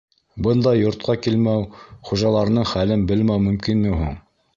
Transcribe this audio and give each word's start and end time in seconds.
Бындай 0.45 0.79
йортҡа 0.83 1.15
килмәү, 1.25 1.67
хужаларының 2.09 2.65
хәлен 2.71 3.05
белмәү 3.13 3.45
мөмкинме 3.45 3.93
һуң? 4.01 4.17